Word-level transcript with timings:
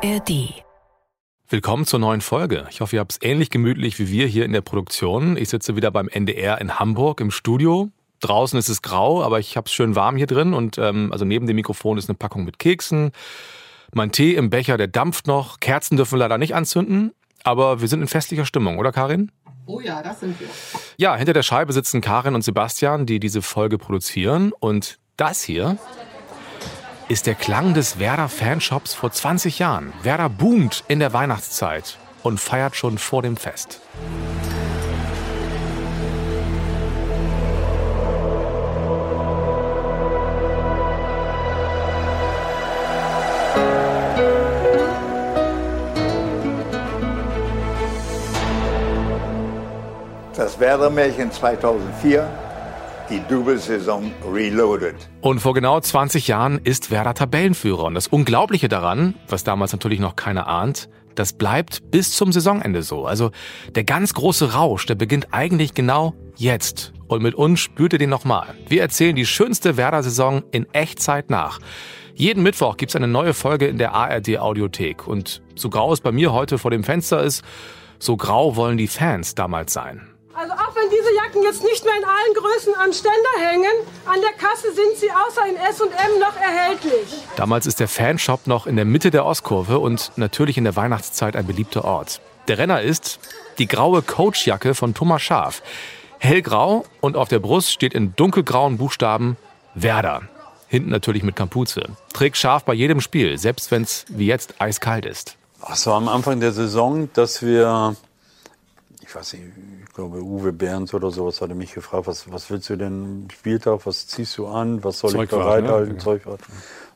ARD. 0.00 0.62
Willkommen 1.48 1.84
zur 1.84 1.98
neuen 1.98 2.20
Folge. 2.20 2.66
Ich 2.70 2.80
hoffe, 2.80 2.94
ihr 2.94 3.00
habt 3.00 3.12
es 3.12 3.18
ähnlich 3.20 3.50
gemütlich 3.50 3.98
wie 3.98 4.08
wir 4.08 4.26
hier 4.28 4.44
in 4.44 4.52
der 4.52 4.60
Produktion. 4.60 5.36
Ich 5.36 5.48
sitze 5.48 5.74
wieder 5.74 5.90
beim 5.90 6.06
NDR 6.08 6.60
in 6.60 6.78
Hamburg 6.78 7.20
im 7.20 7.32
Studio. 7.32 7.90
Draußen 8.20 8.56
ist 8.58 8.68
es 8.68 8.82
grau, 8.82 9.24
aber 9.24 9.40
ich 9.40 9.56
habe 9.56 9.66
es 9.66 9.72
schön 9.72 9.96
warm 9.96 10.16
hier 10.16 10.28
drin 10.28 10.54
und 10.54 10.78
ähm, 10.78 11.10
also 11.10 11.24
neben 11.24 11.48
dem 11.48 11.56
Mikrofon 11.56 11.98
ist 11.98 12.08
eine 12.08 12.16
Packung 12.16 12.44
mit 12.44 12.60
Keksen. 12.60 13.10
Mein 13.92 14.12
Tee 14.12 14.34
im 14.36 14.50
Becher, 14.50 14.76
der 14.76 14.86
dampft 14.86 15.26
noch. 15.26 15.58
Kerzen 15.58 15.96
dürfen 15.96 16.12
wir 16.12 16.18
leider 16.18 16.38
nicht 16.38 16.54
anzünden, 16.54 17.12
aber 17.42 17.80
wir 17.80 17.88
sind 17.88 18.00
in 18.00 18.06
festlicher 18.06 18.44
Stimmung, 18.44 18.78
oder 18.78 18.92
Karin? 18.92 19.32
Oh 19.66 19.80
ja, 19.80 20.00
das 20.02 20.20
sind 20.20 20.38
wir. 20.38 20.48
Ja, 20.96 21.16
hinter 21.16 21.32
der 21.32 21.42
Scheibe 21.42 21.72
sitzen 21.72 22.02
Karin 22.02 22.36
und 22.36 22.42
Sebastian, 22.42 23.04
die 23.04 23.18
diese 23.18 23.42
Folge 23.42 23.78
produzieren. 23.78 24.52
Und 24.60 25.00
das 25.16 25.42
hier 25.42 25.76
ist 27.08 27.26
der 27.26 27.34
Klang 27.34 27.72
des 27.72 27.98
Werder 27.98 28.28
Fanshops 28.28 28.92
vor 28.92 29.10
20 29.10 29.58
Jahren. 29.58 29.94
Werder 30.02 30.28
boomt 30.28 30.84
in 30.88 30.98
der 30.98 31.14
Weihnachtszeit 31.14 31.96
und 32.22 32.38
feiert 32.38 32.76
schon 32.76 32.98
vor 32.98 33.22
dem 33.22 33.38
Fest. 33.38 33.80
Das 50.36 50.60
Werder-Märchen 50.60 51.32
2004 51.32 52.47
die 53.10 53.20
Double-Saison 53.28 54.12
Reloaded. 54.30 54.94
Und 55.20 55.40
vor 55.40 55.54
genau 55.54 55.80
20 55.80 56.28
Jahren 56.28 56.60
ist 56.62 56.90
Werder 56.90 57.14
Tabellenführer. 57.14 57.84
Und 57.84 57.94
das 57.94 58.06
Unglaubliche 58.08 58.68
daran, 58.68 59.14
was 59.28 59.44
damals 59.44 59.72
natürlich 59.72 60.00
noch 60.00 60.16
keiner 60.16 60.46
ahnt, 60.46 60.88
das 61.14 61.32
bleibt 61.32 61.90
bis 61.90 62.12
zum 62.12 62.32
Saisonende 62.32 62.82
so. 62.82 63.06
Also 63.06 63.30
der 63.74 63.84
ganz 63.84 64.14
große 64.14 64.52
Rausch, 64.52 64.86
der 64.86 64.94
beginnt 64.94 65.28
eigentlich 65.32 65.74
genau 65.74 66.14
jetzt. 66.36 66.92
Und 67.08 67.22
mit 67.22 67.34
uns 67.34 67.60
spürt 67.60 67.94
ihr 67.94 67.98
den 67.98 68.10
nochmal. 68.10 68.54
Wir 68.68 68.82
erzählen 68.82 69.16
die 69.16 69.26
schönste 69.26 69.76
Werder-Saison 69.76 70.42
in 70.52 70.66
Echtzeit 70.72 71.30
nach. 71.30 71.58
Jeden 72.14 72.42
Mittwoch 72.42 72.76
gibt's 72.76 72.96
eine 72.96 73.08
neue 73.08 73.32
Folge 73.32 73.66
in 73.66 73.78
der 73.78 73.94
ARD 73.94 74.38
Audiothek. 74.38 75.06
Und 75.06 75.40
so 75.54 75.70
grau 75.70 75.92
es 75.92 76.00
bei 76.00 76.12
mir 76.12 76.32
heute 76.32 76.58
vor 76.58 76.70
dem 76.70 76.84
Fenster 76.84 77.22
ist, 77.22 77.42
so 77.98 78.16
grau 78.16 78.56
wollen 78.56 78.76
die 78.76 78.88
Fans 78.88 79.34
damals 79.34 79.72
sein. 79.72 80.07
Also 80.40 80.52
auch 80.52 80.72
wenn 80.76 80.88
diese 80.88 81.12
Jacken 81.16 81.42
jetzt 81.42 81.64
nicht 81.64 81.84
mehr 81.84 81.94
in 81.98 82.04
allen 82.04 82.34
Größen 82.36 82.72
am 82.76 82.92
Ständer 82.92 83.40
hängen, 83.40 83.72
an 84.06 84.20
der 84.20 84.30
Kasse 84.34 84.72
sind 84.72 84.96
sie 84.96 85.10
außer 85.10 85.48
in 85.48 85.56
S&M 85.56 86.20
noch 86.20 86.36
erhältlich. 86.36 87.12
Damals 87.34 87.66
ist 87.66 87.80
der 87.80 87.88
Fanshop 87.88 88.46
noch 88.46 88.68
in 88.68 88.76
der 88.76 88.84
Mitte 88.84 89.10
der 89.10 89.26
Ostkurve 89.26 89.80
und 89.80 90.12
natürlich 90.14 90.56
in 90.56 90.62
der 90.62 90.76
Weihnachtszeit 90.76 91.34
ein 91.34 91.44
beliebter 91.44 91.84
Ort. 91.84 92.20
Der 92.46 92.56
Renner 92.56 92.82
ist 92.82 93.18
die 93.58 93.66
graue 93.66 94.00
Coachjacke 94.00 94.76
von 94.76 94.94
Thomas 94.94 95.22
Schaf. 95.22 95.60
Hellgrau 96.20 96.84
und 97.00 97.16
auf 97.16 97.26
der 97.26 97.40
Brust 97.40 97.72
steht 97.72 97.92
in 97.92 98.14
dunkelgrauen 98.14 98.78
Buchstaben 98.78 99.36
Werder. 99.74 100.22
Hinten 100.68 100.90
natürlich 100.90 101.24
mit 101.24 101.34
Kapuze. 101.34 101.82
Trägt 102.12 102.36
Schaf 102.36 102.62
bei 102.62 102.74
jedem 102.74 103.00
Spiel, 103.00 103.38
selbst 103.38 103.72
wenn 103.72 103.82
es 103.82 104.04
wie 104.08 104.26
jetzt 104.26 104.60
eiskalt 104.60 105.04
ist. 105.04 105.36
Ach 105.60 105.74
so, 105.74 105.92
am 105.92 106.06
Anfang 106.06 106.38
der 106.38 106.52
Saison, 106.52 107.10
dass 107.12 107.42
wir 107.42 107.96
ich 109.08 109.14
weiß 109.14 109.32
nicht, 109.32 109.44
ich 109.86 109.94
glaube 109.94 110.22
Uwe 110.22 110.52
Berns 110.52 110.92
oder 110.92 111.10
sowas 111.10 111.40
hatte 111.40 111.54
mich 111.54 111.72
gefragt, 111.72 112.06
was, 112.06 112.30
was 112.30 112.50
willst 112.50 112.68
du 112.68 112.76
denn 112.76 113.26
Spieltag, 113.32 113.86
was 113.86 114.06
ziehst 114.06 114.36
du 114.36 114.46
an, 114.46 114.84
was 114.84 114.98
soll 114.98 115.12
Zeugwart, 115.12 115.32
ich 115.32 115.38
bereithalten, 115.38 115.92
ne? 115.94 115.98
Zeugwart, 115.98 116.40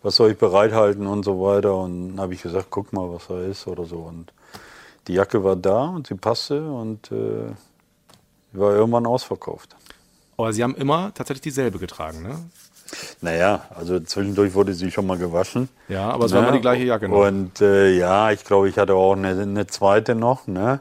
was 0.03 0.17
soll 0.17 0.33
ich 0.33 0.37
bereithalten 0.37 1.07
und 1.07 1.25
so 1.25 1.43
weiter. 1.43 1.75
Und 1.75 2.11
dann 2.11 2.21
habe 2.21 2.35
ich 2.35 2.43
gesagt, 2.43 2.67
guck 2.69 2.93
mal, 2.93 3.11
was 3.11 3.29
da 3.29 3.41
ist 3.41 3.67
oder 3.67 3.87
so. 3.87 3.97
Und 3.97 4.31
die 5.09 5.15
Jacke 5.15 5.43
war 5.43 5.57
da 5.57 5.87
und 5.87 6.07
sie 6.07 6.15
passte 6.15 6.63
und 6.63 7.11
äh, 7.13 7.51
war 8.53 8.75
irgendwann 8.75 9.07
ausverkauft. 9.07 9.75
Aber 10.37 10.53
Sie 10.53 10.63
haben 10.63 10.75
immer 10.75 11.15
tatsächlich 11.15 11.43
dieselbe 11.43 11.79
getragen, 11.79 12.23
ne? 12.23 12.39
Naja, 13.23 13.63
also 13.75 14.01
zwischendurch 14.01 14.53
wurde 14.53 14.75
sie 14.75 14.91
schon 14.91 15.07
mal 15.07 15.17
gewaschen. 15.17 15.71
Ja, 15.89 16.11
aber 16.11 16.27
es 16.27 16.33
war 16.33 16.43
immer 16.43 16.53
die 16.53 16.61
gleiche 16.61 16.85
Jacke 16.85 17.09
noch. 17.09 17.27
Und 17.27 17.63
äh, 17.63 17.97
ja, 17.97 18.31
ich 18.33 18.45
glaube, 18.45 18.69
ich 18.69 18.77
hatte 18.77 18.95
auch 18.95 19.15
eine, 19.15 19.31
eine 19.31 19.67
zweite 19.67 20.15
noch. 20.15 20.47
Ne? 20.47 20.81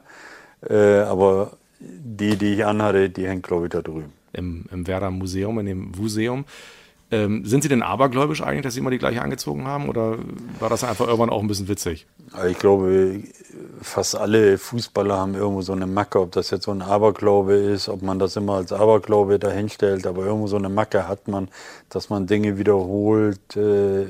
Äh, 0.70 1.00
aber 1.00 1.52
die, 1.80 2.36
die 2.38 2.54
ich 2.54 2.66
anhatte, 2.66 3.10
die 3.10 3.28
hängt, 3.28 3.44
glaube 3.44 3.66
ich, 3.66 3.72
da 3.72 3.82
drüben. 3.82 4.14
Im, 4.34 4.66
im 4.72 4.88
Werder 4.88 5.12
Museum, 5.12 5.60
in 5.60 5.66
dem 5.66 5.92
Museum. 5.92 6.46
Ähm, 7.14 7.44
sind 7.46 7.62
Sie 7.62 7.68
denn 7.68 7.82
abergläubisch 7.82 8.42
eigentlich, 8.42 8.62
dass 8.62 8.76
Sie 8.76 8.80
immer 8.80 8.90
die 8.90 8.98
gleiche 8.98 9.22
angezogen 9.22 9.68
haben? 9.68 9.90
Oder 9.90 10.18
war 10.60 10.70
das 10.70 10.86
einfach 10.86 11.08
irgendwann 11.08 11.30
auch 11.30 11.42
ein 11.42 11.48
bisschen 11.48 11.68
witzig? 11.68 12.08
Ich 12.50 12.58
glaube, 12.58 13.22
fast 13.82 14.16
alle 14.16 14.58
Fußballer 14.58 15.18
haben 15.18 15.36
irgendwo 15.36 15.62
so 15.62 15.74
eine 15.74 15.88
Macke. 15.88 16.22
Ob 16.22 16.32
das 16.32 16.52
jetzt 16.52 16.64
so 16.64 16.72
ein 16.72 16.82
Aberglaube 16.82 17.56
ist, 17.56 17.90
ob 17.90 18.02
man 18.02 18.18
das 18.18 18.38
immer 18.38 18.54
als 18.54 18.72
Aberglaube 18.72 19.40
dahinstellt. 19.40 20.08
Aber 20.08 20.26
irgendwo 20.26 20.48
so 20.48 20.56
eine 20.56 20.70
Macke 20.70 21.10
hat 21.10 21.28
man, 21.28 21.50
dass 21.90 22.10
man 22.10 22.28
Dinge 22.28 22.58
wiederholt, 22.58 23.58
äh, 23.58 24.06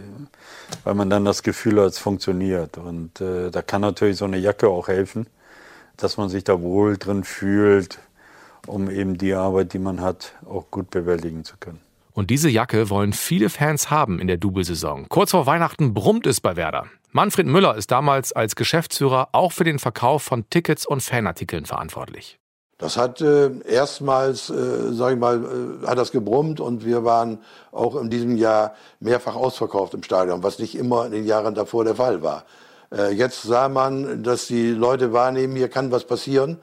weil 0.84 0.94
man 0.94 1.09
dann 1.09 1.25
das 1.25 1.41
Gefühl 1.41 1.81
hat, 1.81 1.88
es 1.88 1.97
funktioniert. 1.97 2.78
Und 2.78 3.19
äh, 3.19 3.50
da 3.50 3.63
kann 3.63 3.81
natürlich 3.81 4.17
so 4.17 4.25
eine 4.25 4.38
Jacke 4.38 4.67
auch 4.67 4.88
helfen 4.90 5.25
dass 6.03 6.17
man 6.17 6.29
sich 6.29 6.44
da 6.44 6.62
wohl 6.62 6.97
drin 6.97 7.23
fühlt, 7.23 8.00
um 8.67 8.89
eben 8.89 9.17
die 9.17 9.34
Arbeit, 9.34 9.73
die 9.73 9.79
man 9.79 10.01
hat, 10.01 10.34
auch 10.45 10.69
gut 10.72 10.89
bewältigen 10.89 11.44
zu 11.44 11.56
können. 11.59 11.79
Und 12.13 12.29
diese 12.29 12.50
Jacke 12.50 12.89
wollen 12.89 13.13
viele 13.13 13.50
Fans 13.50 13.89
haben 13.89 14.19
in 14.19 14.28
der 14.28 14.38
Double-Saison. 14.38 15.06
Kurz 15.09 15.31
vor 15.31 15.45
Weihnachten 15.45 15.94
brummt 15.94 16.28
es 16.28 16.41
bei 16.41 16.56
Werder. 16.56 16.88
Manfred 17.11 17.47
Müller 17.47 17.75
ist 17.75 17.91
damals 17.91 18.34
als 18.34 18.56
Geschäftsführer 18.56 19.29
auch 19.31 19.51
für 19.51 19.63
den 19.63 19.79
Verkauf 19.79 20.23
von 20.23 20.50
Tickets 20.50 20.85
und 20.85 21.01
Fanartikeln 21.01 21.66
verantwortlich. 21.66 22.38
Das 22.78 22.97
hat 22.97 23.22
äh, 23.22 23.51
erstmals, 23.67 24.50
äh, 24.50 24.91
sage 24.91 25.13
ich 25.13 25.19
mal, 25.19 25.81
äh, 25.84 25.88
hat 25.88 26.00
das 26.00 26.11
gebrummt 26.11 26.59
und 26.59 26.84
wir 26.84 27.03
waren 27.03 27.38
auch 27.72 27.95
in 27.95 28.09
diesem 28.09 28.38
Jahr 28.38 28.73
mehrfach 29.00 29.35
ausverkauft 29.35 29.94
im 29.94 30.01
Stadion, 30.01 30.41
was 30.41 30.57
nicht 30.57 30.75
immer 30.75 31.06
in 31.06 31.11
den 31.11 31.25
Jahren 31.25 31.53
davor 31.53 31.84
der 31.84 31.95
Fall 31.95 32.23
war. 32.23 32.44
Äh, 32.91 33.12
jetzt 33.12 33.44
sah 33.44 33.69
man, 33.69 34.24
dass 34.24 34.47
die 34.47 34.72
Leute 34.72 35.13
wahrnehmen, 35.13 35.56
hier 35.56 35.69
kann 35.69 35.91
was 35.91 36.03
passieren, 36.06 36.59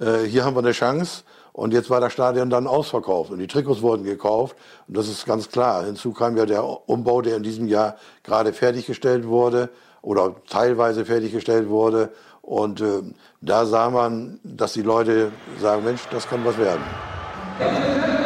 äh, 0.00 0.24
hier 0.24 0.44
haben 0.44 0.54
wir 0.54 0.60
eine 0.60 0.72
Chance. 0.72 1.22
Und 1.52 1.72
jetzt 1.72 1.90
war 1.90 2.00
das 2.00 2.12
Stadion 2.12 2.50
dann 2.50 2.68
ausverkauft 2.68 3.32
und 3.32 3.40
die 3.40 3.48
Trikots 3.48 3.82
wurden 3.82 4.04
gekauft. 4.04 4.56
Und 4.86 4.96
das 4.96 5.08
ist 5.08 5.26
ganz 5.26 5.48
klar. 5.48 5.84
Hinzu 5.84 6.12
kam 6.12 6.36
ja 6.36 6.46
der 6.46 6.88
Umbau, 6.88 7.20
der 7.20 7.36
in 7.36 7.42
diesem 7.42 7.66
Jahr 7.66 7.96
gerade 8.22 8.52
fertiggestellt 8.52 9.26
wurde 9.26 9.68
oder 10.00 10.36
teilweise 10.48 11.04
fertiggestellt 11.04 11.68
wurde. 11.68 12.10
Und 12.42 12.80
äh, 12.80 13.02
da 13.40 13.66
sah 13.66 13.90
man, 13.90 14.38
dass 14.44 14.74
die 14.74 14.82
Leute 14.82 15.32
sagen, 15.60 15.84
Mensch, 15.84 16.02
das 16.12 16.28
kann 16.28 16.44
was 16.44 16.56
werden. 16.58 18.17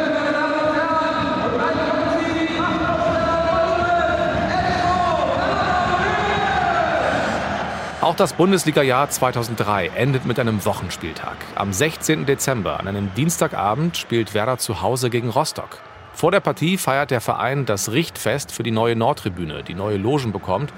Auch 8.03 8.17
das 8.17 8.33
Bundesliga-Jahr 8.33 9.09
2003 9.09 9.91
endet 9.95 10.25
mit 10.25 10.37
einem 10.37 10.65
Wochenspieltag. 10.65 11.37
Am 11.55 11.71
16. 11.71 12.25
Dezember, 12.25 12.77
an 12.81 12.89
einem 12.89 13.13
Dienstagabend, 13.13 13.95
spielt 13.95 14.33
Werder 14.33 14.57
zu 14.57 14.81
Hause 14.81 15.09
gegen 15.09 15.29
Rostock. 15.29 15.79
Vor 16.11 16.29
der 16.29 16.41
Partie 16.41 16.77
feiert 16.77 17.11
der 17.11 17.21
Verein 17.21 17.65
das 17.65 17.93
Richtfest 17.93 18.51
für 18.51 18.61
die 18.61 18.71
neue 18.71 18.97
Nordtribüne, 18.97 19.63
die 19.63 19.73
neue 19.73 19.95
Logen 19.95 20.33
bekommt 20.33 20.73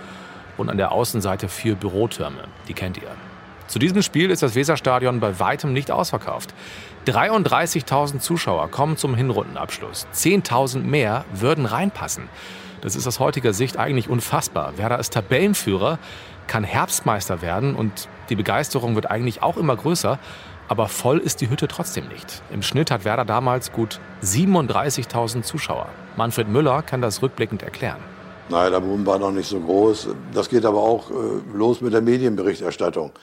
und 0.57 0.69
an 0.69 0.77
der 0.77 0.91
Außenseite 0.91 1.49
vier 1.49 1.73
Bürotürme. 1.73 2.43
Die 2.67 2.75
kennt 2.75 2.97
ihr. 2.97 3.09
Zu 3.65 3.79
diesem 3.79 4.03
Spiel 4.03 4.29
ist 4.29 4.43
das 4.43 4.53
Weserstadion 4.53 5.19
bei 5.19 5.39
weitem 5.39 5.73
nicht 5.73 5.89
ausverkauft. 5.89 6.53
33.000 7.07 8.19
Zuschauer 8.19 8.69
kommen 8.69 8.97
zum 8.97 9.15
Hinrundenabschluss. 9.15 10.05
10.000 10.13 10.83
mehr 10.83 11.25
würden 11.33 11.65
reinpassen. 11.65 12.29
Das 12.85 12.95
ist 12.95 13.05
aus 13.07 13.19
heutiger 13.19 13.51
Sicht 13.51 13.79
eigentlich 13.79 14.11
unfassbar. 14.11 14.77
Werder 14.77 14.99
ist 14.99 15.11
Tabellenführer, 15.11 15.97
kann 16.45 16.63
Herbstmeister 16.63 17.41
werden 17.41 17.75
und 17.75 18.07
die 18.29 18.35
Begeisterung 18.35 18.93
wird 18.93 19.09
eigentlich 19.09 19.41
auch 19.41 19.57
immer 19.57 19.75
größer. 19.75 20.19
Aber 20.67 20.87
voll 20.87 21.17
ist 21.17 21.41
die 21.41 21.49
Hütte 21.49 21.67
trotzdem 21.67 22.07
nicht. 22.09 22.43
Im 22.51 22.61
Schnitt 22.61 22.91
hat 22.91 23.03
Werder 23.03 23.25
damals 23.25 23.71
gut 23.71 23.99
37.000 24.23 25.41
Zuschauer. 25.41 25.87
Manfred 26.15 26.47
Müller 26.47 26.83
kann 26.83 27.01
das 27.01 27.23
rückblickend 27.23 27.63
erklären. 27.63 27.97
Nein, 28.49 28.71
der 28.71 28.81
Boom 28.81 29.03
war 29.03 29.17
noch 29.17 29.31
nicht 29.31 29.49
so 29.49 29.59
groß. 29.59 30.09
Das 30.31 30.47
geht 30.47 30.63
aber 30.63 30.83
auch 30.83 31.09
äh, 31.09 31.13
los 31.55 31.81
mit 31.81 31.91
der 31.91 32.01
Medienberichterstattung. 32.01 33.13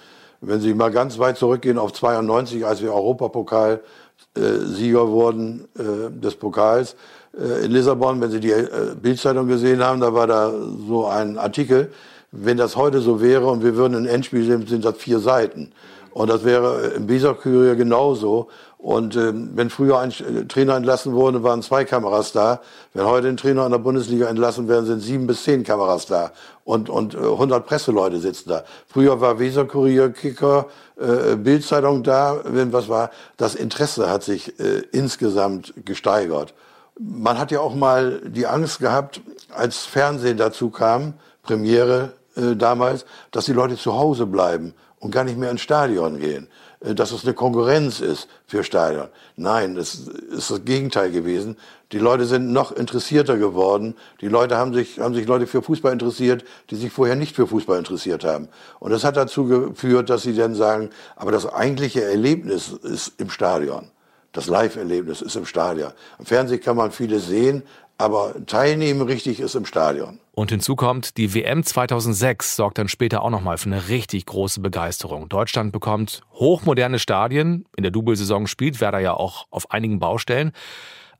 Wenn 0.40 0.60
Sie 0.60 0.74
mal 0.74 0.90
ganz 0.90 1.20
weit 1.20 1.36
zurückgehen 1.36 1.78
auf 1.78 1.92
92, 1.92 2.66
als 2.66 2.82
wir 2.82 2.92
Europapokal-Sieger 2.92 5.02
äh, 5.02 5.08
wurden 5.08 5.68
äh, 5.78 6.10
des 6.10 6.34
Pokals 6.34 6.96
in 7.32 7.70
Lissabon, 7.70 8.20
wenn 8.20 8.30
Sie 8.30 8.40
die 8.40 8.50
äh, 8.50 8.94
Bildzeitung 9.00 9.48
gesehen 9.48 9.82
haben, 9.82 10.00
da 10.00 10.12
war 10.12 10.26
da 10.26 10.52
so 10.86 11.06
ein 11.06 11.38
Artikel, 11.38 11.90
wenn 12.30 12.56
das 12.56 12.76
heute 12.76 13.00
so 13.00 13.20
wäre 13.20 13.46
und 13.46 13.62
wir 13.62 13.76
würden 13.76 13.94
ein 13.96 14.06
Endspiel 14.06 14.44
sehen, 14.44 14.66
sind 14.66 14.84
das 14.84 14.96
vier 14.96 15.18
Seiten. 15.18 15.72
Und 16.12 16.28
das 16.28 16.44
wäre 16.44 16.92
im 16.96 17.08
Weser-Kurier 17.08 17.74
genauso. 17.74 18.48
Und 18.76 19.16
ähm, 19.16 19.50
wenn 19.54 19.70
früher 19.70 20.00
ein 20.00 20.10
äh, 20.10 20.44
Trainer 20.46 20.76
entlassen 20.76 21.14
wurde, 21.14 21.42
waren 21.42 21.62
zwei 21.62 21.84
Kameras 21.84 22.32
da. 22.32 22.60
Wenn 22.92 23.06
heute 23.06 23.28
ein 23.28 23.36
Trainer 23.36 23.64
in 23.64 23.72
der 23.72 23.78
Bundesliga 23.78 24.26
entlassen 24.26 24.68
werden, 24.68 24.86
sind 24.86 25.00
sieben 25.00 25.26
bis 25.26 25.44
zehn 25.44 25.62
Kameras 25.62 26.06
da. 26.06 26.32
Und, 26.64 26.90
und 26.90 27.14
äh, 27.14 27.18
100 27.18 27.64
Presseleute 27.64 28.18
sitzen 28.18 28.50
da. 28.50 28.64
Früher 28.88 29.20
war 29.20 29.38
Weserkurier, 29.38 30.10
Kicker, 30.10 30.66
äh, 31.00 31.36
Bildzeitung 31.36 32.02
da, 32.02 32.40
wenn 32.44 32.72
was 32.72 32.88
war. 32.88 33.10
Das 33.36 33.54
Interesse 33.54 34.10
hat 34.10 34.24
sich 34.24 34.58
äh, 34.58 34.82
insgesamt 34.90 35.72
gesteigert. 35.84 36.52
Man 36.98 37.38
hat 37.38 37.50
ja 37.50 37.60
auch 37.60 37.74
mal 37.74 38.20
die 38.24 38.46
Angst 38.46 38.80
gehabt, 38.80 39.20
als 39.50 39.84
Fernsehen 39.84 40.36
dazu 40.36 40.70
kam, 40.70 41.14
Premiere 41.42 42.12
äh, 42.36 42.54
damals, 42.54 43.04
dass 43.30 43.46
die 43.46 43.52
Leute 43.52 43.76
zu 43.76 43.94
Hause 43.94 44.26
bleiben 44.26 44.74
und 44.98 45.10
gar 45.10 45.24
nicht 45.24 45.38
mehr 45.38 45.50
ins 45.50 45.62
Stadion 45.62 46.18
gehen. 46.20 46.48
Äh, 46.82 46.94
dass 46.94 47.12
es 47.12 47.24
eine 47.24 47.34
Konkurrenz 47.34 48.00
ist 48.00 48.28
für 48.46 48.64
Stadion. 48.64 49.08
Nein, 49.36 49.76
es 49.76 49.94
ist 49.94 50.50
das 50.50 50.64
Gegenteil 50.64 51.10
gewesen. 51.10 51.56
Die 51.92 51.98
Leute 51.98 52.24
sind 52.24 52.52
noch 52.52 52.72
interessierter 52.72 53.36
geworden. 53.36 53.94
Die 54.20 54.28
Leute 54.28 54.56
haben 54.56 54.74
sich, 54.74 54.98
haben 54.98 55.14
sich 55.14 55.26
Leute 55.26 55.46
für 55.46 55.62
Fußball 55.62 55.92
interessiert, 55.92 56.44
die 56.70 56.76
sich 56.76 56.92
vorher 56.92 57.16
nicht 57.16 57.36
für 57.36 57.46
Fußball 57.46 57.78
interessiert 57.78 58.24
haben. 58.24 58.48
Und 58.80 58.90
das 58.90 59.04
hat 59.04 59.16
dazu 59.16 59.46
geführt, 59.46 60.10
dass 60.10 60.22
sie 60.22 60.34
dann 60.34 60.54
sagen, 60.54 60.90
aber 61.16 61.32
das 61.32 61.46
eigentliche 61.46 62.02
Erlebnis 62.02 62.68
ist 62.68 63.20
im 63.20 63.30
Stadion. 63.30 63.90
Das 64.32 64.46
Live-Erlebnis 64.46 65.20
ist 65.20 65.36
im 65.36 65.44
Stadion. 65.44 65.92
Im 66.18 66.24
Fernsehen 66.24 66.60
kann 66.60 66.76
man 66.76 66.90
vieles 66.90 67.26
sehen, 67.26 67.62
aber 67.98 68.34
teilnehmen 68.46 69.02
richtig 69.02 69.40
ist 69.40 69.54
im 69.54 69.66
Stadion. 69.66 70.18
Und 70.32 70.50
hinzu 70.50 70.74
kommt, 70.74 71.18
die 71.18 71.34
WM 71.34 71.62
2006 71.62 72.56
sorgt 72.56 72.78
dann 72.78 72.88
später 72.88 73.22
auch 73.22 73.30
nochmal 73.30 73.58
für 73.58 73.66
eine 73.66 73.88
richtig 73.88 74.24
große 74.24 74.60
Begeisterung. 74.60 75.28
Deutschland 75.28 75.72
bekommt 75.72 76.22
hochmoderne 76.32 76.98
Stadien. 76.98 77.66
In 77.76 77.82
der 77.82 77.92
Double-Saison 77.92 78.46
spielt 78.46 78.80
Werder 78.80 79.00
ja 79.00 79.12
auch 79.12 79.46
auf 79.50 79.70
einigen 79.70 79.98
Baustellen. 79.98 80.52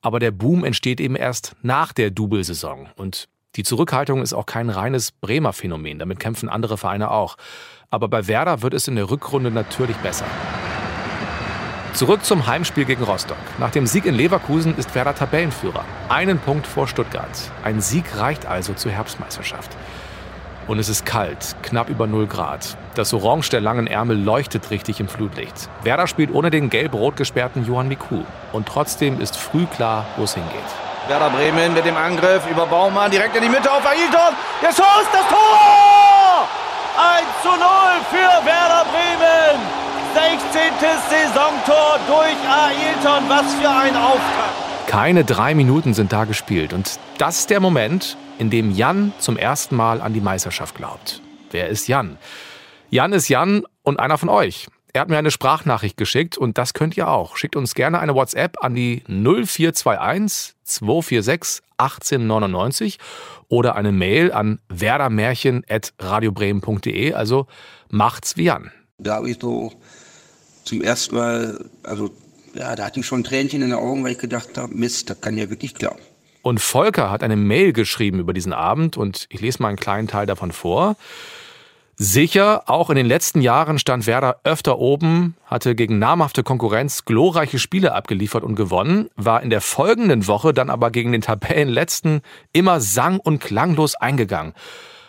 Aber 0.01 0.19
der 0.19 0.31
Boom 0.31 0.65
entsteht 0.65 1.01
eben 1.01 1.15
erst 1.15 1.55
nach 1.63 1.93
der 1.93 2.11
Double-Saison. 2.11 2.89
Und 2.97 3.29
die 3.57 3.63
Zurückhaltung 3.63 4.23
ist 4.23 4.33
auch 4.33 4.47
kein 4.47 4.71
reines 4.71 5.13
Bremer 5.13 5.53
Phänomen. 5.53 5.99
Damit 5.99 6.19
kämpfen 6.19 6.49
andere 6.49 6.79
Vereine 6.79 7.11
auch. 7.11 7.37
Aber 7.91 8.09
bei 8.09 8.27
Werder 8.27 8.63
wird 8.63 8.73
es 8.73 8.89
in 8.89 8.97
der 8.97 9.11
Rückrunde 9.11 9.51
natürlich 9.51 9.97
besser. 9.99 10.25
Zurück 11.95 12.25
zum 12.25 12.47
Heimspiel 12.47 12.87
gegen 12.87 13.05
Rostock. 13.05 13.37
Nach 13.59 13.71
dem 13.71 13.87
Sieg 13.87 14.07
in 14.07 14.15
Leverkusen 14.15 14.75
ist 14.79 14.95
Werder 14.95 15.15
Tabellenführer. 15.15 15.85
Einen 16.09 16.39
Punkt 16.39 16.67
vor 16.67 16.89
Stuttgart. 16.89 17.29
Ein 17.63 17.83
Sieg 17.83 18.05
reicht 18.17 18.47
also 18.47 18.73
zur 18.73 18.91
Herbstmeisterschaft. 18.93 19.71
Und 20.67 20.79
es 20.79 20.89
ist 20.89 21.05
kalt, 21.05 21.55
knapp 21.63 21.91
über 21.91 22.07
0 22.07 22.27
Grad. 22.29 22.79
Das 22.95 23.13
Orange 23.13 23.51
der 23.51 23.61
langen 23.61 23.87
Ärmel 23.87 24.17
leuchtet 24.17 24.71
richtig 24.71 25.01
im 25.01 25.09
Flutlicht. 25.09 25.69
Werder 25.83 26.07
spielt 26.07 26.33
ohne 26.33 26.51
den 26.51 26.71
gelb-rot 26.71 27.17
gesperrten 27.17 27.67
Johann 27.67 27.89
Miku. 27.89 28.23
Und 28.53 28.67
trotzdem 28.67 29.21
ist 29.21 29.37
früh 29.37 29.67
klar, 29.67 30.07
wo 30.17 30.25
es 30.25 30.33
hingeht. 30.33 30.61
Werder 31.09 31.29
Bremen 31.29 31.75
mit 31.75 31.85
dem 31.85 31.97
Angriff 31.97 32.43
über 32.51 32.65
Baumann 32.67 33.11
direkt 33.11 33.37
in 33.37 33.43
die 33.43 33.51
Mitte 33.51 33.71
auf 33.71 33.85
Ailton. 33.85 34.35
Der 34.63 34.69
Schuss, 34.69 35.07
das 35.13 35.29
Tor! 35.29 36.49
1 37.19 37.27
zu 37.43 37.49
0 37.49 37.59
für 38.11 38.47
Werder 38.47 38.87
Bremen. 38.91 39.82
16. 40.15 40.73
Saisontor 41.09 41.99
durch 42.07 42.37
Ailton. 42.49 43.29
Was 43.29 43.53
für 43.55 43.69
ein 43.69 43.97
Auftakt. 43.97 44.87
Keine 44.87 45.25
drei 45.25 45.55
Minuten 45.55 45.95
sind 45.95 46.13
da 46.13 46.25
gespielt. 46.25 46.73
Und 46.73 46.99
das 47.19 47.41
ist 47.41 47.51
der 47.51 47.61
Moment, 47.61 48.17
in 48.39 48.51
dem 48.51 48.71
Jan 48.73 49.13
zum 49.19 49.37
ersten 49.37 49.77
Mal 49.77 50.01
an 50.01 50.13
die 50.13 50.21
Meisterschaft 50.21 50.75
glaubt. 50.75 51.23
Wer 51.51 51.69
ist 51.69 51.87
Jan? 51.89 52.19
Jan 52.91 53.13
ist 53.13 53.29
Jan 53.29 53.65
und 53.83 54.01
einer 54.01 54.19
von 54.19 54.29
euch. 54.29 54.67
Er 54.93 55.01
hat 55.01 55.09
mir 55.09 55.17
eine 55.17 55.31
Sprachnachricht 55.31 55.97
geschickt 55.97 56.37
und 56.37 56.59
das 56.59 56.75
könnt 56.75 56.99
ihr 56.99 57.09
auch. 57.09 57.39
Schickt 57.39 57.57
uns 57.57 57.75
gerne 57.75 57.99
eine 57.99 58.15
WhatsApp 58.15 58.63
an 58.63 58.75
die 58.75 59.03
0421 59.07 60.55
246 60.65 61.65
1899 61.79 62.99
oder 63.49 63.75
eine 63.77 63.93
Mail 63.93 64.31
an 64.33 64.61
werdermärchen.radiobremen.de. 64.69 67.15
Also 67.15 67.47
macht's 67.89 68.37
wie 68.37 68.45
Jan. 68.45 68.71
Da 68.99 69.15
habe 69.17 69.31
ich 69.31 69.39
so 69.41 69.73
zum 70.65 70.83
ersten 70.83 71.15
Mal, 71.15 71.65
also 71.83 72.11
ja, 72.55 72.75
da 72.77 72.87
hatte 72.87 73.01
ich 73.01 73.07
schon 73.07 73.25
Tränchen 73.25 73.63
in 73.63 73.71
den 73.71 73.79
Augen, 73.79 74.05
weil 74.05 74.13
ich 74.13 74.19
gedacht 74.19 74.57
habe, 74.57 74.75
Mist, 74.75 75.11
das 75.11 75.21
kann 75.21 75.37
ja 75.37 75.49
wirklich 75.51 75.75
klappen. 75.75 76.01
Und 76.43 76.61
Volker 76.61 77.11
hat 77.11 77.23
eine 77.23 77.37
Mail 77.37 77.73
geschrieben 77.73 78.19
über 78.19 78.33
diesen 78.33 78.53
Abend 78.53 78.97
und 78.97 79.27
ich 79.31 79.41
lese 79.41 79.63
mal 79.63 79.69
einen 79.69 79.79
kleinen 79.79 80.09
Teil 80.09 80.27
davon 80.27 80.53
vor. 80.53 80.97
Sicher, 81.97 82.65
auch 82.67 82.91
in 82.91 82.97
den 82.97 83.07
letzten 83.07 83.43
Jahren 83.43 83.79
stand 83.79 84.09
Werder 84.09 84.41
öfter 84.43 84.79
oben, 84.79 85.37
hatte 85.45 85.77
gegen 85.77 86.01
namhafte 86.01 86.43
Konkurrenz 86.43 87.05
glorreiche 87.05 87.61
Spiele 87.61 87.95
abgeliefert 87.95 88.43
und 88.43 88.57
gewonnen, 88.57 89.09
war 89.15 89.43
in 89.43 89.51
der 89.51 89.61
folgenden 89.61 90.27
Woche 90.27 90.53
dann 90.53 90.69
aber 90.69 90.91
gegen 90.91 91.13
den 91.13 91.21
Tabellenletzten 91.21 92.23
immer 92.53 92.81
sang- 92.81 93.21
und 93.21 93.39
klanglos 93.39 93.95
eingegangen. 93.95 94.55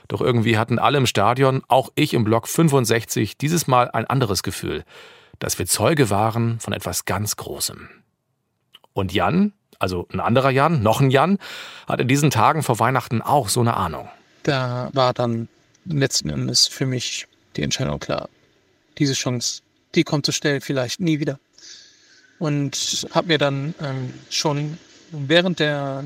Doch 0.07 0.21
irgendwie 0.21 0.57
hatten 0.57 0.77
alle 0.77 0.99
im 0.99 1.07
Stadion, 1.07 1.63
auch 1.67 1.89
ich 1.95 2.13
im 2.13 2.25
Block 2.25 2.47
65, 2.47 3.37
dieses 3.37 3.65
Mal 3.65 3.89
ein 3.89 4.05
anderes 4.05 4.43
Gefühl 4.43 4.83
dass 5.39 5.59
wir 5.59 5.65
Zeuge 5.65 6.09
waren 6.09 6.59
von 6.59 6.73
etwas 6.73 7.05
ganz 7.05 7.35
Großem. 7.35 7.89
Und 8.93 9.13
Jan, 9.13 9.53
also 9.79 10.07
ein 10.13 10.19
anderer 10.19 10.51
Jan, 10.51 10.83
noch 10.83 11.01
ein 11.01 11.09
Jan, 11.09 11.39
hat 11.87 11.99
in 11.99 12.07
diesen 12.07 12.29
Tagen 12.29 12.63
vor 12.63 12.79
Weihnachten 12.79 13.21
auch 13.21 13.49
so 13.49 13.59
eine 13.59 13.75
Ahnung. 13.75 14.09
Da 14.43 14.89
war 14.93 15.13
dann 15.13 15.47
letzten 15.85 16.29
Endes 16.29 16.67
für 16.67 16.85
mich 16.85 17.27
die 17.55 17.63
Entscheidung 17.63 17.99
klar. 17.99 18.29
Diese 18.97 19.13
Chance, 19.13 19.61
die 19.95 20.03
kommt 20.03 20.25
so 20.25 20.31
schnell 20.31 20.61
vielleicht 20.61 20.99
nie 20.99 21.19
wieder. 21.19 21.39
Und 22.39 23.07
habe 23.11 23.27
mir 23.27 23.37
dann 23.37 23.73
ähm, 23.81 24.13
schon 24.29 24.77
während 25.11 25.59
der 25.59 26.03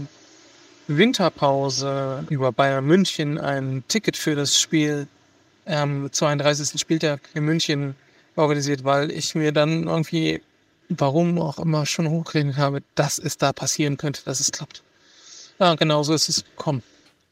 Winterpause 0.88 2.26
über 2.30 2.52
Bayern 2.52 2.86
München 2.86 3.38
ein 3.38 3.84
Ticket 3.88 4.18
für 4.18 4.36
das 4.36 4.60
Spiel 4.60 5.08
am 5.66 6.12
32. 6.12 6.80
Spieltag 6.80 7.22
in 7.34 7.44
München 7.44 7.96
organisiert, 8.38 8.84
weil 8.84 9.12
ich 9.12 9.36
mir 9.36 9.52
dann 9.52 9.84
irgendwie, 9.88 10.42
warum 10.90 11.40
auch 11.40 11.60
immer, 11.60 11.86
schon 11.86 12.10
hochgerechnet 12.10 12.58
habe, 12.58 12.84
dass 12.96 13.20
es 13.20 13.38
da 13.38 13.54
passieren 13.54 13.98
könnte, 13.98 14.24
dass 14.26 14.40
es 14.40 14.52
klappt. 14.52 14.84
Ja, 15.60 15.76
genau 15.76 16.04
so 16.04 16.14
ist 16.14 16.30
es 16.30 16.46
gekommen. 16.46 16.84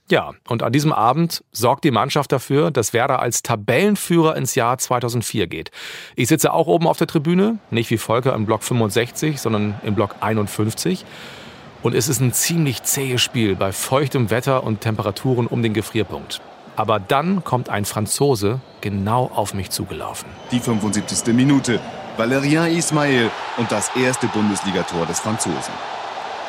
Ja, 0.07 0.33
und 0.47 0.61
an 0.61 0.71
diesem 0.71 0.93
Abend 0.93 1.43
sorgt 1.51 1.83
die 1.83 1.89
Mannschaft 1.89 2.31
dafür, 2.31 2.69
dass 2.69 2.93
Werder 2.93 3.19
als 3.19 3.41
Tabellenführer 3.41 4.35
ins 4.35 4.53
Jahr 4.53 4.77
2004 4.77 5.47
geht. 5.47 5.71
Ich 6.15 6.27
sitze 6.27 6.53
auch 6.53 6.67
oben 6.67 6.87
auf 6.87 6.97
der 6.97 7.07
Tribüne, 7.07 7.57
nicht 7.71 7.89
wie 7.89 7.97
Volker 7.97 8.35
im 8.35 8.45
Block 8.45 8.63
65, 8.63 9.41
sondern 9.41 9.81
im 9.83 9.95
Block 9.95 10.17
51. 10.21 11.05
Und 11.81 11.95
es 11.95 12.07
ist 12.07 12.19
ein 12.19 12.33
ziemlich 12.33 12.83
zähes 12.83 13.21
Spiel 13.21 13.55
bei 13.55 13.71
feuchtem 13.71 14.29
Wetter 14.29 14.63
und 14.63 14.81
Temperaturen 14.81 15.47
um 15.47 15.63
den 15.63 15.73
Gefrierpunkt. 15.73 16.39
Aber 16.75 16.99
dann 16.99 17.43
kommt 17.43 17.69
ein 17.69 17.85
Franzose 17.85 18.59
genau 18.81 19.31
auf 19.33 19.53
mich 19.53 19.69
zugelaufen. 19.69 20.27
Die 20.51 20.59
75. 20.59 21.33
Minute. 21.33 21.79
Valérien 22.17 22.67
Ismail 22.67 23.29
und 23.57 23.71
das 23.71 23.91
erste 23.95 24.27
Bundesligator 24.27 25.05
des 25.05 25.19
Franzosen. 25.19 25.73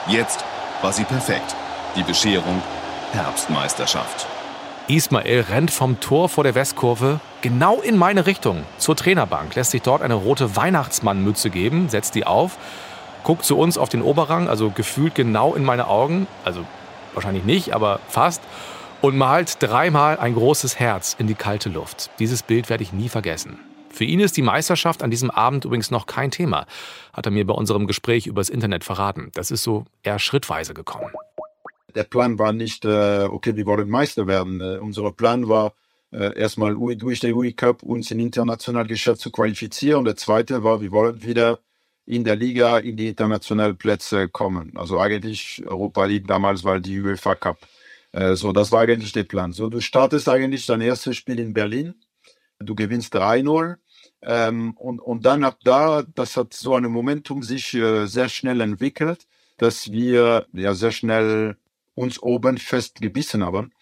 Jetzt 0.09 0.45
war 0.83 0.93
sie 0.93 1.05
perfekt. 1.05 1.55
Die 1.97 2.03
Bescherung 2.03 2.63
Herbstmeisterschaft. 3.13 4.27
Ismail 4.89 5.47
rennt 5.49 5.73
vom 5.73 5.99
Tor 5.99 6.29
vor 6.29 6.45
der 6.45 6.55
Westkurve 6.55 7.19
genau 7.41 7.81
in 7.81 7.97
meine 7.97 8.27
Richtung 8.27 8.63
zur 8.79 8.95
Trainerbank, 8.95 9.57
lässt 9.57 9.73
sich 9.73 9.83
dort 9.83 10.03
eine 10.03 10.15
rote 10.15 10.55
Weihnachtsmannmütze 10.55 11.51
geben, 11.51 11.89
setzt 11.89 12.15
die 12.15 12.25
auf, 12.27 12.57
guckt 13.25 13.45
zu 13.45 13.59
uns 13.59 13.79
auf 13.79 13.89
den 13.89 14.03
Oberrang, 14.03 14.49
also 14.49 14.71
gefühlt 14.71 15.17
genau 15.17 15.55
in 15.55 15.65
meine 15.65 15.89
Augen, 15.89 16.29
also 16.45 16.61
wahrscheinlich 17.15 17.45
nicht, 17.45 17.75
aber 17.75 17.99
fast 18.09 18.43
und 19.07 19.17
malt 19.17 19.63
dreimal 19.63 20.19
ein 20.19 20.35
großes 20.35 20.81
Herz 20.81 21.15
in 21.17 21.29
die 21.29 21.37
kalte 21.37 21.69
Luft. 21.69 22.11
Dieses 22.19 22.43
Bild 22.43 22.69
werde 22.69 22.83
ich 22.83 22.93
nie 22.93 23.09
vergessen. 23.09 23.57
Für 23.89 24.03
ihn 24.03 24.19
ist 24.19 24.37
die 24.37 24.43
Meisterschaft 24.43 25.05
an 25.05 25.13
diesem 25.13 25.31
Abend 25.31 25.65
übrigens 25.65 25.93
noch 25.93 26.07
kein 26.07 26.33
Thema, 26.33 26.67
hat 27.13 27.25
er 27.25 27.31
mir 27.31 27.47
bei 27.47 27.55
unserem 27.55 27.87
Gespräch 27.87 28.27
übers 28.27 28.49
Internet 28.49 28.83
verraten. 28.83 29.31
Das 29.35 29.53
ist 29.53 29.63
so 29.63 29.85
eher 30.03 30.19
schrittweise 30.19 30.75
gekommen. 30.75 31.13
Der 31.95 32.03
Plan 32.03 32.37
war 32.41 32.53
nicht, 32.53 32.85
äh, 32.85 33.29
okay, 33.31 33.55
wir 33.55 33.65
wollen 33.67 33.89
Meister 33.89 34.27
werden. 34.27 34.61
Äh, 34.61 34.79
unser 34.79 35.13
Plan 35.13 35.49
war, 35.49 35.75
äh, 36.11 36.37
erstmal 36.37 36.75
durch 36.97 37.21
den 37.21 37.33
UI 37.33 37.53
Cup 37.53 37.85
uns 37.85 38.11
in 38.11 38.19
internationales 38.19 38.89
Geschäft 38.89 39.21
zu 39.21 39.31
qualifizieren. 39.31 40.01
Und 40.01 40.07
der 40.07 40.17
zweite 40.17 40.65
war, 40.65 40.81
wir 40.81 40.91
wollen 40.91 41.23
wieder 41.23 41.61
in 42.07 42.25
der 42.25 42.35
Liga 42.35 42.79
in 42.79 42.97
die 42.97 43.11
internationalen 43.11 43.77
Plätze 43.77 44.29
kommen. 44.29 44.73
Also 44.75 44.99
eigentlich 44.99 45.63
Europa 45.65 46.07
League 46.07 46.27
damals 46.27 46.65
war 46.65 46.81
die 46.81 47.01
UEFA 47.01 47.37
Cup. 47.37 47.59
Äh, 48.13 48.35
so, 48.35 48.53
das 48.53 48.73
war 48.73 48.83
eigentlich 48.83 49.13
der 49.13 49.25
Plan. 49.25 49.53
So, 49.53 49.69
du 49.69 49.81
startest 49.81 50.29
eigentlich 50.29 50.67
dein 50.67 50.81
erstes 50.81 51.17
Spiel 51.17 51.39
in 51.39 51.53
Berlin. 51.53 51.95
Du 52.59 52.75
gewinnst 52.75 53.15
3-0. 53.15 53.77
Ähm, 54.23 54.73
und, 54.77 55.01
und 55.01 55.27
dann 55.27 55.45
ab 55.45 55.59
da, 55.63 56.03
das 56.03 56.37
hat 56.37 56.55
so 56.55 56.75
ein 56.75 56.85
Momentum 56.85 57.43
sich 57.43 57.75
äh, 57.75 58.07
sehr 58.07 58.29
schnell 58.29 58.61
entwickelt, 58.61 59.27
dass 59.59 59.93
wir 59.93 60.47
ja 60.53 60.75
sehr 60.75 60.93
schnell 60.93 61.57
uns 61.95 62.23
oben 62.23 62.59
fest 62.59 63.01
gebissen 63.01 63.45
haben. 63.45 63.73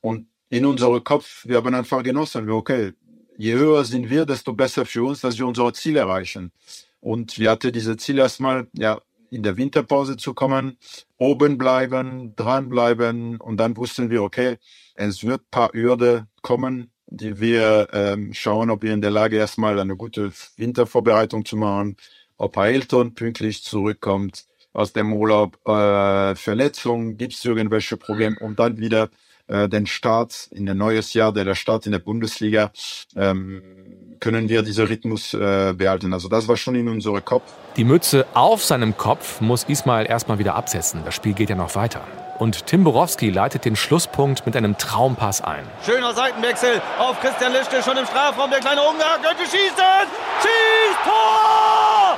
Und 0.00 0.26
in 0.50 0.64
unserem 0.66 1.02
Kopf, 1.04 1.44
wir 1.46 1.56
haben 1.56 1.74
einfach 1.74 2.02
genossen, 2.02 2.48
okay, 2.50 2.92
je 3.36 3.54
höher 3.54 3.84
sind 3.84 4.10
wir, 4.10 4.24
desto 4.24 4.52
besser 4.52 4.86
für 4.86 5.04
uns, 5.04 5.20
dass 5.20 5.38
wir 5.38 5.46
unser 5.46 5.72
Ziel 5.72 5.96
erreichen. 5.96 6.52
Und 7.00 7.38
wir 7.38 7.50
hatten 7.50 7.72
diese 7.72 7.96
Ziel 7.96 8.18
erstmal, 8.18 8.66
ja, 8.72 9.00
in 9.30 9.42
der 9.42 9.56
Winterpause 9.56 10.16
zu 10.16 10.34
kommen, 10.34 10.78
oben 11.16 11.58
bleiben, 11.58 12.34
dranbleiben 12.36 13.40
und 13.40 13.58
dann 13.58 13.76
wussten 13.76 14.10
wir, 14.10 14.22
okay, 14.22 14.58
es 14.94 15.24
wird 15.24 15.50
paar 15.50 15.72
Hürde 15.72 16.26
kommen, 16.42 16.90
die 17.06 17.40
wir 17.40 17.88
ähm, 17.92 18.32
schauen, 18.34 18.70
ob 18.70 18.82
wir 18.82 18.92
in 18.92 19.00
der 19.00 19.10
Lage 19.10 19.36
erstmal 19.36 19.78
eine 19.78 19.96
gute 19.96 20.32
Wintervorbereitung 20.56 21.44
zu 21.44 21.56
machen, 21.56 21.96
ob 22.36 22.56
Ailton 22.56 23.14
pünktlich 23.14 23.62
zurückkommt 23.62 24.46
aus 24.72 24.92
dem 24.92 25.12
Urlaub, 25.12 25.58
äh, 25.66 26.34
Verletzungen, 26.34 27.16
gibt 27.16 27.34
es 27.34 27.44
irgendwelche 27.44 27.96
Probleme 27.96 28.36
und 28.40 28.58
dann 28.58 28.78
wieder 28.78 29.10
äh, 29.48 29.68
den 29.68 29.86
Start 29.86 30.48
in 30.52 30.68
ein 30.68 30.76
neues 30.76 31.14
Jahr, 31.14 31.32
der, 31.32 31.44
der 31.44 31.54
Start 31.54 31.86
in 31.86 31.92
der 31.92 31.98
Bundesliga, 31.98 32.70
ähm, 33.16 34.07
können 34.20 34.48
wir 34.48 34.62
diesen 34.62 34.86
Rhythmus 34.86 35.34
äh, 35.34 35.74
behalten. 35.76 36.12
Also 36.12 36.28
das 36.28 36.48
war 36.48 36.56
schon 36.56 36.74
in 36.74 36.88
unserem 36.88 37.24
Kopf. 37.24 37.44
Die 37.76 37.84
Mütze 37.84 38.26
auf 38.34 38.64
seinem 38.64 38.96
Kopf 38.96 39.40
muss 39.40 39.64
Ismail 39.64 40.06
erstmal 40.06 40.38
wieder 40.38 40.54
absetzen. 40.54 41.02
Das 41.04 41.14
Spiel 41.14 41.32
geht 41.32 41.50
ja 41.50 41.56
noch 41.56 41.74
weiter. 41.74 42.02
Und 42.38 42.66
Tim 42.66 42.84
Borowski 42.84 43.30
leitet 43.30 43.64
den 43.64 43.74
Schlusspunkt 43.74 44.46
mit 44.46 44.56
einem 44.56 44.78
Traumpass 44.78 45.40
ein. 45.40 45.64
Schöner 45.84 46.14
Seitenwechsel 46.14 46.80
auf 46.98 47.20
Christian 47.20 47.52
Lischke, 47.52 47.82
schon 47.82 47.96
im 47.96 48.06
Strafraum. 48.06 48.50
Der 48.50 48.60
kleine 48.60 48.80
Ungar 48.82 49.18
könnte 49.20 49.42
schießen. 49.42 50.06
Schießt! 50.40 50.98
Tor! 51.04 52.16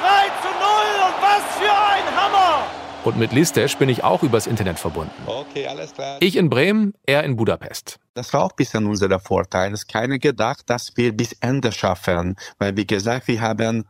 3 0.00 0.26
zu 0.42 0.48
0 0.48 1.06
und 1.06 1.22
was 1.22 1.42
für 1.58 1.72
ein 1.72 2.16
Hammer! 2.16 2.62
Und 3.04 3.16
mit 3.16 3.32
Listesch 3.32 3.76
bin 3.78 3.88
ich 3.88 4.04
auch 4.04 4.22
übers 4.22 4.46
Internet 4.46 4.78
verbunden. 4.78 5.12
Okay, 5.26 5.66
alles 5.66 5.94
klar. 5.94 6.18
Ich 6.20 6.36
in 6.36 6.50
Bremen, 6.50 6.92
er 7.06 7.24
in 7.24 7.36
Budapest. 7.36 7.98
Das 8.18 8.32
war 8.32 8.42
auch 8.42 8.50
ein 8.50 8.56
bisschen 8.56 8.86
unser 8.86 9.20
Vorteil. 9.20 9.72
Es 9.72 9.82
ist 9.82 9.88
keiner 9.88 10.18
gedacht, 10.18 10.68
dass 10.68 10.96
wir 10.96 11.16
bis 11.16 11.34
Ende 11.34 11.70
schaffen. 11.70 12.34
Weil, 12.58 12.76
wie 12.76 12.84
gesagt, 12.84 13.28
wir 13.28 13.40
haben 13.40 13.84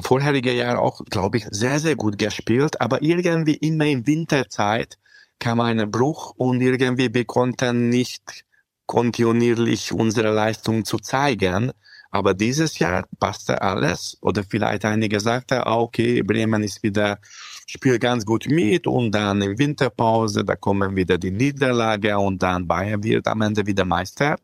vorherige 0.00 0.52
Jahr 0.52 0.80
auch, 0.80 1.02
glaube 1.04 1.36
ich, 1.36 1.46
sehr, 1.50 1.78
sehr 1.78 1.94
gut 1.94 2.18
gespielt. 2.18 2.80
Aber 2.80 3.00
irgendwie 3.00 3.54
immer 3.54 3.86
in 3.86 4.08
Winterzeit 4.08 4.98
kam 5.38 5.60
ein 5.60 5.88
Bruch 5.88 6.32
und 6.36 6.60
irgendwie 6.60 7.14
wir 7.14 7.24
konnten 7.26 7.90
nicht 7.90 8.44
kontinuierlich 8.86 9.92
unsere 9.92 10.32
Leistung 10.32 10.84
zu 10.84 10.98
zeigen. 10.98 11.70
Aber 12.14 12.32
dieses 12.32 12.78
Jahr 12.78 13.08
passte 13.18 13.60
alles. 13.60 14.16
Oder 14.20 14.44
vielleicht 14.44 14.84
einige 14.84 15.18
sagten, 15.18 15.58
ah, 15.64 15.78
okay, 15.78 16.22
Bremen 16.22 16.62
ist 16.62 16.80
wieder, 16.84 17.18
spielt 17.66 18.00
ganz 18.02 18.24
gut 18.24 18.46
mit 18.46 18.86
und 18.86 19.10
dann 19.12 19.42
in 19.42 19.58
Winterpause, 19.58 20.44
da 20.44 20.54
kommen 20.54 20.94
wieder 20.94 21.18
die 21.18 21.32
Niederlage 21.32 22.16
und 22.16 22.40
dann 22.40 22.68
Bayern 22.68 23.02
wird 23.02 23.26
am 23.26 23.40
Ende 23.40 23.66
wieder 23.66 23.84
Meister. 23.84 24.36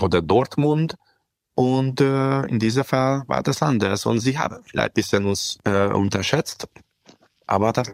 Oder 0.00 0.22
Dortmund. 0.22 0.94
Und 1.56 2.00
äh, 2.00 2.42
in 2.46 2.60
diesem 2.60 2.84
Fall 2.84 3.24
war 3.26 3.42
das 3.42 3.60
anders. 3.60 4.06
Und 4.06 4.20
sie 4.20 4.38
haben 4.38 4.62
vielleicht 4.64 4.90
ein 4.90 4.94
bisschen 4.94 5.26
uns 5.26 5.58
äh, 5.64 5.88
unterschätzt. 5.88 6.68
Aber 7.48 7.72
das, 7.72 7.92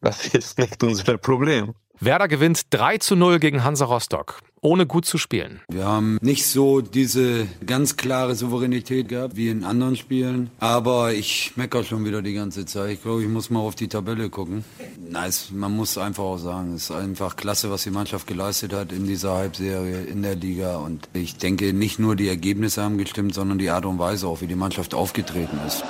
das 0.00 0.26
ist 0.34 0.58
nicht 0.58 0.82
unser 0.82 1.18
Problem. 1.18 1.74
Werder 2.00 2.28
gewinnt 2.28 2.62
3 2.70 2.96
zu 2.96 3.14
0 3.14 3.40
gegen 3.40 3.62
Hansa 3.62 3.84
Rostock, 3.84 4.40
ohne 4.62 4.86
gut 4.86 5.04
zu 5.04 5.18
spielen. 5.18 5.60
Wir 5.68 5.84
haben 5.84 6.18
nicht 6.22 6.46
so 6.46 6.80
diese 6.80 7.46
ganz 7.66 7.96
klare 7.96 8.34
Souveränität 8.36 9.08
gehabt 9.08 9.36
wie 9.36 9.48
in 9.48 9.64
anderen 9.64 9.96
Spielen. 9.96 10.50
Aber 10.60 11.12
ich 11.12 11.52
meckere 11.56 11.84
schon 11.84 12.04
wieder 12.04 12.22
die 12.22 12.32
ganze 12.32 12.64
Zeit. 12.64 12.92
Ich 12.92 13.02
glaube, 13.02 13.22
ich 13.22 13.28
muss 13.28 13.50
mal 13.50 13.60
auf 13.60 13.74
die 13.74 13.88
Tabelle 13.88 14.30
gucken. 14.30 14.64
Nice, 15.10 15.50
man 15.52 15.76
muss 15.76 15.98
einfach 15.98 16.22
auch 16.22 16.38
sagen, 16.38 16.74
es 16.74 16.84
ist 16.84 16.90
einfach 16.92 17.36
klasse, 17.36 17.70
was 17.70 17.82
die 17.82 17.90
Mannschaft 17.90 18.26
geleistet 18.26 18.72
hat 18.72 18.92
in 18.92 19.06
dieser 19.06 19.34
Halbserie 19.34 20.04
in 20.04 20.22
der 20.22 20.36
Liga. 20.36 20.76
Und 20.76 21.08
ich 21.12 21.36
denke, 21.36 21.72
nicht 21.72 21.98
nur 21.98 22.14
die 22.14 22.28
Ergebnisse 22.28 22.82
haben 22.82 22.98
gestimmt, 22.98 23.34
sondern 23.34 23.58
die 23.58 23.70
Art 23.70 23.84
und 23.84 23.98
Weise 23.98 24.28
auch, 24.28 24.40
wie 24.40 24.46
die 24.46 24.54
Mannschaft 24.54 24.94
aufgetreten 24.94 25.58
ist. 25.66 25.84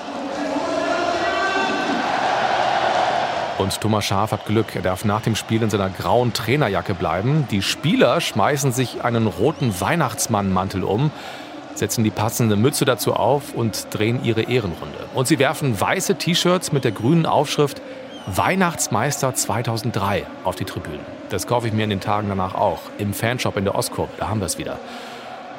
Und 3.63 3.81
Thomas 3.81 4.05
Schaaf 4.05 4.33
hat 4.33 4.47
Glück. 4.47 4.75
Er 4.75 4.83
darf 4.83 5.05
nach 5.05 5.21
dem 5.21 5.37
Spiel 5.37 5.63
in 5.63 5.71
seiner 5.71 5.89
grauen 5.89 6.33
Trainerjacke 6.33 6.95
bleiben. 6.95 7.47
Die 7.53 7.63
Spieler 7.63 8.21
schmeißen 8.21 8.73
sich 8.73 9.05
einen 9.05 9.29
roten 9.29 9.81
Weihnachtsmannmantel 9.81 10.83
um, 10.83 11.13
setzen 11.77 12.03
die 12.03 12.11
passende 12.11 12.57
Mütze 12.57 12.85
dazu 12.85 13.15
auf 13.15 13.55
und 13.55 13.87
drehen 13.91 14.25
ihre 14.25 14.43
Ehrenrunde. 14.43 14.99
Und 15.15 15.29
sie 15.29 15.39
werfen 15.39 15.81
weiße 15.81 16.17
T-Shirts 16.17 16.73
mit 16.73 16.83
der 16.83 16.91
grünen 16.91 17.25
Aufschrift 17.25 17.81
Weihnachtsmeister 18.27 19.33
2003 19.33 20.27
auf 20.43 20.57
die 20.57 20.65
Tribünen. 20.65 21.07
Das 21.29 21.47
kaufe 21.47 21.69
ich 21.69 21.73
mir 21.73 21.85
in 21.85 21.91
den 21.91 22.01
Tagen 22.01 22.29
danach 22.29 22.57
auch. 22.57 22.81
Im 22.99 23.15
Fanshop 23.15 23.57
in 23.57 23.63
der 23.63 23.77
Ostkurve, 23.77 24.11
da 24.19 24.29
haben 24.29 24.41
wir 24.41 24.47
es 24.47 24.59
wieder. 24.59 24.81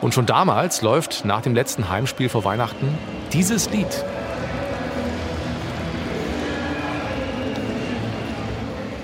Und 0.01 0.13
schon 0.13 0.25
damals 0.25 0.81
läuft 0.81 1.24
nach 1.24 1.41
dem 1.41 1.55
letzten 1.55 1.88
Heimspiel 1.88 2.27
vor 2.27 2.43
Weihnachten 2.43 2.98
dieses 3.31 3.69
Lied. 3.69 4.03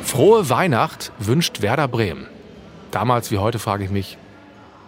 Frohe 0.09 0.49
Weihnacht 0.49 1.11
wünscht 1.19 1.61
Werder 1.61 1.87
Bremen. 1.87 2.25
Damals 2.89 3.29
wie 3.29 3.37
heute 3.37 3.59
frage 3.59 3.83
ich 3.83 3.91
mich, 3.91 4.17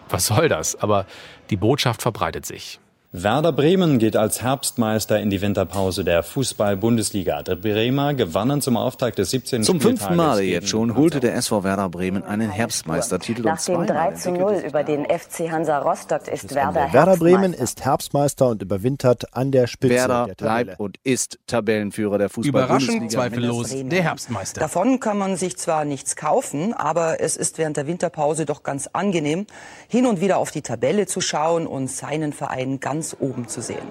was 0.09 0.25
soll 0.25 0.49
das? 0.49 0.75
Aber 0.81 1.05
die 1.51 1.57
Botschaft 1.57 2.01
verbreitet 2.01 2.43
sich. 2.47 2.79
Werder 3.13 3.51
Bremen 3.51 3.99
geht 3.99 4.15
als 4.15 4.41
Herbstmeister 4.41 5.19
in 5.19 5.29
die 5.29 5.41
Winterpause 5.41 6.05
der 6.05 6.23
Fußball-Bundesliga. 6.23 7.43
Die 7.43 7.55
Bremer 7.55 8.13
gewannen 8.13 8.61
zum 8.61 8.77
Auftakt 8.77 9.17
des 9.17 9.31
17. 9.31 9.63
Zum 9.63 9.81
fünften 9.81 10.15
Mal 10.15 10.41
jetzt 10.43 10.69
schon 10.69 10.95
holte 10.95 11.19
der 11.19 11.35
SV 11.35 11.65
Werder 11.65 11.89
Bremen 11.89 12.23
einen 12.23 12.49
Herbstmeistertitel. 12.49 13.41
Nach 13.41 13.61
dem 13.61 13.85
3 13.85 14.13
zu 14.13 14.31
0 14.31 14.63
über 14.65 14.85
den 14.85 15.03
FC 15.03 15.51
Hansa 15.51 15.79
Rostock 15.79 16.29
ist 16.29 16.55
Werder 16.55 16.93
Werder 16.93 17.17
Bremen 17.17 17.53
ist 17.53 17.83
Herbstmeister 17.83 18.47
und 18.47 18.61
überwintert 18.61 19.35
an 19.35 19.51
der 19.51 19.67
Spitze 19.67 19.95
Werder 19.95 20.27
der 20.27 20.37
Tabelle. 20.37 20.63
bleibt 20.65 20.79
und 20.79 20.97
ist 21.03 21.37
Tabellenführer 21.47 22.17
der 22.17 22.29
Fußball-Bundesliga. 22.29 22.93
Überraschend 22.93 23.11
zweifellos 23.11 23.75
der 23.75 24.03
Herbstmeister. 24.03 24.61
Davon 24.61 25.01
kann 25.01 25.17
man 25.17 25.35
sich 25.35 25.57
zwar 25.57 25.83
nichts 25.83 26.15
kaufen, 26.15 26.73
aber 26.73 27.19
es 27.19 27.35
ist 27.35 27.57
während 27.57 27.75
der 27.75 27.87
Winterpause 27.87 28.45
doch 28.45 28.63
ganz 28.63 28.87
angenehm, 28.93 29.47
hin 29.89 30.05
und 30.05 30.21
wieder 30.21 30.37
auf 30.37 30.51
die 30.51 30.61
Tabelle 30.61 31.07
zu 31.07 31.19
schauen 31.19 31.67
und 31.67 31.91
seinen 31.91 32.31
Verein 32.31 32.79
ganz 32.79 33.00
oben 33.19 33.47
zu 33.47 33.61
sehen. 33.61 33.87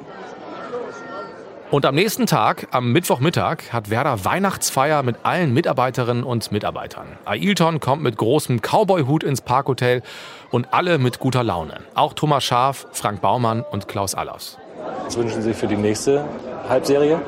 Und 1.70 1.86
am 1.86 1.94
nächsten 1.94 2.26
Tag, 2.26 2.66
am 2.72 2.90
Mittwochmittag, 2.90 3.72
hat 3.72 3.90
Werder 3.90 4.24
Weihnachtsfeier 4.24 5.04
mit 5.04 5.18
allen 5.22 5.54
Mitarbeiterinnen 5.54 6.24
und 6.24 6.50
Mitarbeitern. 6.50 7.06
Ailton 7.24 7.78
kommt 7.78 8.02
mit 8.02 8.16
großem 8.16 8.60
Cowboy-Hut 8.60 9.22
ins 9.22 9.40
Parkhotel 9.40 10.02
und 10.50 10.74
alle 10.74 10.98
mit 10.98 11.20
guter 11.20 11.44
Laune. 11.44 11.74
Auch 11.94 12.14
Thomas 12.14 12.42
Schaaf, 12.42 12.88
Frank 12.90 13.20
Baumann 13.20 13.62
und 13.62 13.86
Klaus 13.86 14.16
Allers. 14.16 14.58
Was 15.04 15.16
wünschen 15.16 15.42
Sie 15.42 15.54
für 15.54 15.68
die 15.68 15.76
nächste 15.76 16.24
Halbserie? 16.68 17.22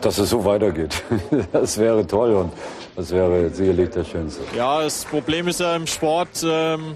Dass 0.00 0.16
es 0.16 0.30
so 0.30 0.44
weitergeht. 0.46 1.02
Das 1.52 1.76
wäre 1.76 2.06
toll 2.06 2.32
und 2.32 2.52
das 2.96 3.10
wäre 3.10 3.50
sicherlich 3.50 3.90
das 3.90 4.08
Schönste. 4.08 4.42
Ja, 4.56 4.82
das 4.82 5.04
Problem 5.04 5.48
ist 5.48 5.60
ja 5.60 5.76
im 5.76 5.86
Sport, 5.86 6.42
ähm, 6.42 6.94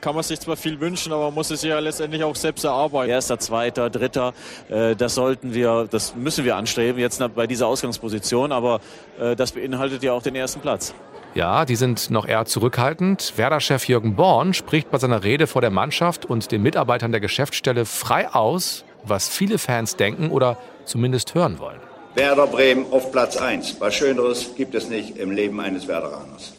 kann 0.00 0.14
man 0.14 0.24
sich 0.24 0.40
zwar 0.40 0.56
viel 0.56 0.80
wünschen, 0.80 1.12
aber 1.12 1.26
man 1.26 1.34
muss 1.34 1.50
es 1.50 1.62
ja 1.62 1.78
letztendlich 1.78 2.22
auch 2.24 2.36
selbst 2.36 2.64
erarbeiten. 2.64 3.10
Erster, 3.10 3.38
zweiter, 3.38 3.90
dritter, 3.90 4.32
äh, 4.68 4.94
das 4.94 5.14
sollten 5.14 5.54
wir, 5.54 5.86
das 5.90 6.14
müssen 6.14 6.44
wir 6.44 6.56
anstreben 6.56 7.00
jetzt 7.00 7.22
bei 7.34 7.46
dieser 7.46 7.66
Ausgangsposition, 7.66 8.52
aber 8.52 8.80
äh, 9.20 9.36
das 9.36 9.52
beinhaltet 9.52 10.02
ja 10.02 10.12
auch 10.12 10.22
den 10.22 10.34
ersten 10.34 10.60
Platz. 10.60 10.94
Ja, 11.34 11.64
die 11.64 11.76
sind 11.76 12.10
noch 12.10 12.26
eher 12.26 12.46
zurückhaltend. 12.46 13.34
Werder-Chef 13.36 13.86
Jürgen 13.86 14.16
Born 14.16 14.54
spricht 14.54 14.90
bei 14.90 14.98
seiner 14.98 15.22
Rede 15.24 15.46
vor 15.46 15.60
der 15.60 15.70
Mannschaft 15.70 16.24
und 16.24 16.50
den 16.50 16.62
Mitarbeitern 16.62 17.12
der 17.12 17.20
Geschäftsstelle 17.20 17.84
frei 17.84 18.28
aus, 18.32 18.84
was 19.04 19.28
viele 19.28 19.58
Fans 19.58 19.96
denken 19.96 20.30
oder 20.30 20.56
zumindest 20.84 21.34
hören 21.34 21.58
wollen. 21.58 21.80
Werder 22.14 22.46
Bremen 22.46 22.86
auf 22.90 23.12
Platz 23.12 23.36
1. 23.36 23.76
Was 23.78 23.94
Schöneres 23.94 24.54
gibt 24.56 24.74
es 24.74 24.88
nicht 24.88 25.18
im 25.18 25.30
Leben 25.30 25.60
eines 25.60 25.86
Werderaners. 25.86 26.54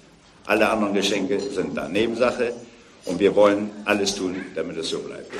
Alle 0.45 0.69
anderen 0.69 0.93
Geschenke 0.93 1.39
sind 1.39 1.75
da 1.75 1.87
Nebensache. 1.87 2.53
Und 3.05 3.19
wir 3.19 3.35
wollen 3.35 3.69
alles 3.85 4.15
tun, 4.15 4.35
damit 4.55 4.77
es 4.77 4.89
so 4.89 4.99
bleibt. 4.99 5.31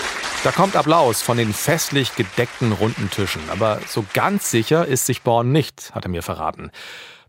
Da 0.43 0.51
kommt 0.51 0.75
Applaus 0.75 1.21
von 1.21 1.37
den 1.37 1.53
festlich 1.53 2.15
gedeckten 2.15 2.71
runden 2.71 3.09
Tischen. 3.09 3.41
Aber 3.49 3.79
so 3.87 4.05
ganz 4.13 4.49
sicher 4.49 4.85
ist 4.85 5.05
sich 5.05 5.21
Born 5.21 5.51
nicht, 5.51 5.93
hat 5.93 6.05
er 6.05 6.09
mir 6.09 6.23
verraten. 6.23 6.71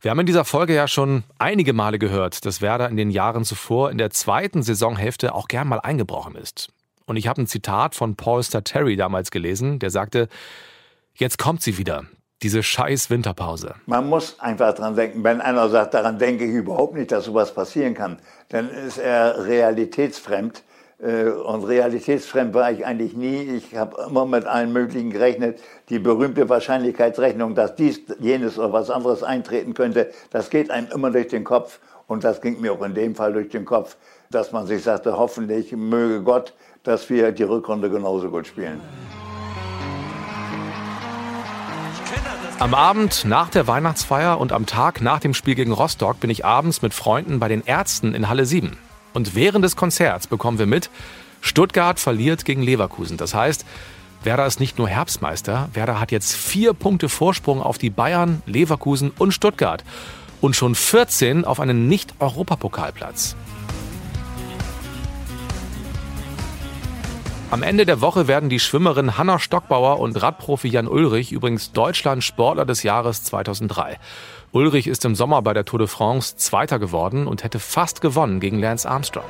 Wir 0.01 0.11
haben 0.11 0.21
in 0.21 0.27
dieser 0.27 0.45
Folge 0.47 0.75
ja 0.75 0.89
schon 0.89 1.25
einige 1.39 1.73
Male 1.73 1.99
gehört, 1.99 2.47
dass 2.47 2.63
Werder 2.63 2.89
in 2.89 2.97
den 2.97 3.11
Jahren 3.11 3.45
zuvor 3.45 3.91
in 3.91 3.99
der 3.99 4.11
zweiten 4.11 4.63
Saisonhälfte 4.63 5.35
auch 5.35 5.47
gern 5.47 5.69
mal 5.69 5.81
eingebrochen 5.81 6.37
ist. 6.37 6.69
Und 7.05 7.17
ich 7.17 7.27
habe 7.27 7.43
ein 7.43 7.47
Zitat 7.47 7.95
von 7.95 8.17
Paul 8.17 8.43
Terry 8.43 8.97
damals 8.97 9.31
gelesen, 9.31 9.79
der 9.79 9.91
sagte, 9.91 10.29
jetzt 11.15 11.39
kommt 11.39 11.61
sie 11.61 11.77
wieder, 11.77 12.05
diese 12.43 12.63
scheiß 12.63 13.11
Winterpause. 13.11 13.75
Man 13.87 14.09
muss 14.09 14.39
einfach 14.41 14.75
dran 14.75 14.97
denken. 14.97 15.23
Wenn 15.25 15.41
einer 15.41 15.69
sagt, 15.69 15.95
daran 15.95 16.19
denke 16.19 16.45
ich 16.45 16.53
überhaupt 16.53 16.95
nicht, 16.95 17.13
dass 17.13 17.25
sowas 17.25 17.53
passieren 17.55 17.95
kann, 17.95 18.19
dann 18.49 18.71
ist 18.71 18.99
er 18.99 19.45
realitätsfremd. 19.45 20.63
Äh, 21.03 21.31
und 21.31 21.65
realitätsfremd 21.65 22.55
war 22.55 22.71
ich 22.73 22.85
eigentlich 22.87 23.15
nie. 23.15 23.43
Ich 23.43 23.77
habe 23.77 24.05
immer 24.09 24.27
mit 24.27 24.47
allen 24.47 24.73
möglichen 24.73 25.11
gerechnet. 25.11 25.61
Die 25.89 25.99
berühmte 25.99 26.49
Wahrscheinlichkeitsrechnung, 26.49 27.55
dass 27.55 27.75
dies, 27.75 28.01
jenes 28.19 28.59
oder 28.59 28.73
was 28.73 28.91
anderes 28.91 29.23
eintreten 29.23 29.75
könnte, 29.75 30.11
das 30.31 30.51
geht 30.51 30.71
einem 30.71 30.89
immer 30.93 31.11
durch 31.11 31.29
den 31.29 31.45
Kopf. 31.45 31.81
Und 32.07 32.25
das 32.25 32.41
ging 32.41 32.61
mir 32.61 32.73
auch 32.73 32.83
in 32.83 32.95
dem 32.95 33.15
Fall 33.15 33.33
durch 33.33 33.51
den 33.51 33.65
Kopf, 33.65 33.97
dass 34.31 34.51
man 34.51 34.67
sich 34.67 34.83
sagte, 34.83 35.17
hoffentlich 35.17 35.73
möge 35.73 36.23
Gott, 36.23 36.55
dass 36.83 37.09
wir 37.09 37.31
die 37.31 37.45
Rückrunde 37.45 37.89
genauso 37.89 38.31
gut 38.31 38.49
spielen. 38.49 38.81
Am 42.61 42.75
Abend 42.75 43.25
nach 43.25 43.49
der 43.49 43.67
Weihnachtsfeier 43.67 44.39
und 44.39 44.53
am 44.53 44.67
Tag 44.67 45.01
nach 45.01 45.19
dem 45.19 45.33
Spiel 45.33 45.55
gegen 45.55 45.73
Rostock 45.73 46.21
bin 46.21 46.29
ich 46.29 46.45
abends 46.45 46.83
mit 46.83 46.93
Freunden 46.93 47.41
bei 47.41 47.49
den 47.49 47.65
Ärzten 47.65 48.15
in 48.15 48.29
Halle 48.29 48.45
7. 48.45 48.77
Und 49.15 49.35
während 49.35 49.65
des 49.65 49.77
Konzerts 49.77 50.27
bekommen 50.27 50.59
wir 50.59 50.67
mit, 50.67 50.91
Stuttgart 51.41 51.99
verliert 51.99 52.45
gegen 52.45 52.63
Leverkusen. 52.63 53.17
Das 53.17 53.33
heißt, 53.33 53.65
Werder 54.25 54.45
ist 54.45 54.61
nicht 54.61 54.77
nur 54.77 54.89
Herbstmeister, 54.89 55.71
Werder 55.73 56.01
hat 56.01 56.13
jetzt 56.13 56.37
vier 56.37 56.75
Punkte 56.75 57.09
Vorsprung 57.09 57.63
auf 57.63 57.79
die 57.79 57.89
Bayern, 57.89 58.43
Leverkusen 58.45 59.11
und 59.17 59.33
Stuttgart. 59.33 59.83
Und 60.43 60.55
schon 60.55 60.75
14 60.75 61.47
auf 61.47 61.61
einen 61.61 61.89
Nicht-Europapokalplatz. 61.89 63.37
Am 67.53 67.65
Ende 67.65 67.85
der 67.85 68.01
Woche 68.01 68.29
werden 68.29 68.49
die 68.49 68.61
Schwimmerin 68.61 69.19
Hanna 69.19 69.41
Stockbauer 69.41 69.99
und 69.99 70.23
Radprofi 70.23 70.69
Jan 70.69 70.87
Ulrich 70.87 71.33
übrigens 71.33 71.73
Deutschland 71.73 72.23
Sportler 72.23 72.65
des 72.65 72.85
Jahres 72.85 73.25
2003. 73.25 73.99
Ulrich 74.53 74.87
ist 74.87 75.05
im 75.05 75.17
Sommer 75.17 75.43
bei 75.43 75.53
der 75.53 75.65
Tour 75.65 75.81
de 75.81 75.89
France 75.89 76.37
Zweiter 76.37 76.79
geworden 76.79 77.27
und 77.27 77.43
hätte 77.43 77.59
fast 77.59 78.01
gewonnen 78.01 78.39
gegen 78.39 78.61
Lance 78.61 78.89
Armstrong. 78.89 79.25